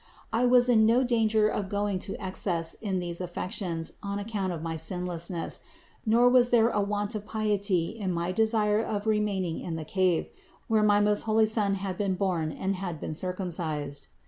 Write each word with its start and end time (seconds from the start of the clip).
I 0.33 0.45
was 0.47 0.67
in 0.67 0.87
no 0.87 1.03
danger 1.03 1.47
of 1.47 1.69
going 1.69 1.99
to 2.09 2.19
excess 2.19 2.73
in 2.73 2.97
these 2.97 3.21
affections 3.21 3.93
on 4.01 4.17
account 4.17 4.51
of 4.51 4.63
my 4.63 4.75
sinlessness; 4.75 5.59
nor 6.07 6.27
was 6.27 6.49
there 6.49 6.69
a 6.69 6.81
want 6.81 7.13
of 7.13 7.27
piety 7.27 7.89
in 7.89 8.11
my 8.11 8.31
desire 8.31 8.81
of 8.83 9.05
remaining 9.05 9.59
in 9.59 9.75
the 9.75 9.85
cave, 9.85 10.25
where 10.67 10.81
my 10.81 11.01
most 11.01 11.21
holy 11.29 11.45
Son 11.45 11.75
had 11.75 11.99
been 11.99 12.15
born 12.15 12.51
and 12.51 12.77
had 12.77 12.99
been 12.99 13.13
circumcised. 13.13 14.07